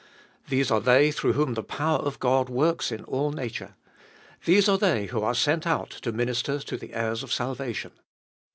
These 0.49 0.71
are 0.71 0.81
they 0.81 1.11
through 1.11 1.33
whom 1.33 1.53
the 1.53 1.61
power 1.61 1.99
of 1.99 2.19
God 2.19 2.49
works 2.49 2.91
in 2.91 3.03
all 3.03 3.31
nature. 3.31 3.75
These 4.45 4.67
are 4.67 4.79
they 4.79 5.05
who 5.05 5.21
are 5.21 5.35
sent 5.35 5.67
out 5.67 5.91
to 5.91 6.11
minister 6.11 6.57
to 6.59 6.75
the 6.75 6.95
heirs 6.95 7.21
of 7.21 7.31
salvation. 7.31 7.91